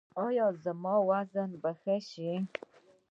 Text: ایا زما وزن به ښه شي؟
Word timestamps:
ایا 0.25 0.47
زما 0.63 0.95
وزن 1.09 1.49
به 1.61 1.71
ښه 1.81 1.95
شي؟ 2.09 2.31